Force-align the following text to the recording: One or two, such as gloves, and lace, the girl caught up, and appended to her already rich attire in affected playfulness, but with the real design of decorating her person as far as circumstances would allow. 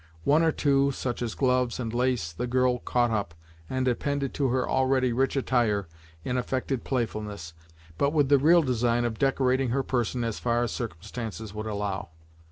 One 0.23 0.41
or 0.41 0.51
two, 0.51 0.89
such 0.89 1.21
as 1.21 1.35
gloves, 1.35 1.79
and 1.79 1.93
lace, 1.93 2.33
the 2.33 2.47
girl 2.47 2.79
caught 2.79 3.11
up, 3.11 3.35
and 3.69 3.87
appended 3.87 4.33
to 4.33 4.47
her 4.47 4.67
already 4.67 5.13
rich 5.13 5.35
attire 5.35 5.87
in 6.23 6.37
affected 6.37 6.83
playfulness, 6.83 7.53
but 7.99 8.11
with 8.11 8.27
the 8.27 8.39
real 8.39 8.63
design 8.63 9.05
of 9.05 9.19
decorating 9.19 9.69
her 9.69 9.83
person 9.83 10.23
as 10.23 10.39
far 10.39 10.63
as 10.63 10.71
circumstances 10.71 11.53
would 11.53 11.67
allow. 11.67 12.09